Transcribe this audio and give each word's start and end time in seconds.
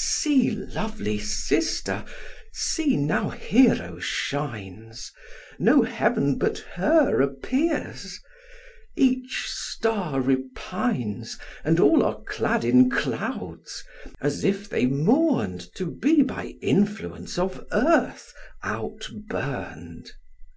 See, 0.00 0.52
lovely 0.52 1.18
sister! 1.18 2.04
see, 2.52 2.96
now 2.96 3.30
Hero 3.30 3.98
shines, 3.98 5.10
No 5.58 5.82
heaven 5.82 6.38
but 6.38 6.58
her 6.76 7.20
appears; 7.20 8.20
each 8.94 9.46
star 9.48 10.20
repines, 10.20 11.36
And 11.64 11.80
all 11.80 12.04
are 12.04 12.20
clad 12.28 12.62
in 12.64 12.88
clouds, 12.88 13.82
as 14.20 14.44
if 14.44 14.68
they 14.68 14.86
mourn'd 14.86 15.66
To 15.74 15.86
be 15.86 16.22
by 16.22 16.54
influence 16.62 17.36
of 17.36 17.66
earth 17.72 18.32
out 18.62 19.08
burn'd. 19.28 20.12